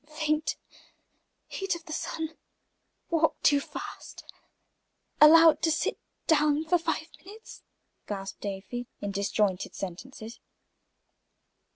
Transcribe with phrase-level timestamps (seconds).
[0.07, 0.55] "Faint
[1.45, 2.35] heat of the sun
[3.11, 4.23] walked too fast
[5.21, 7.61] allowed to sit down for five minutes!"
[8.07, 10.39] gasped Afy, in disjointed sentences.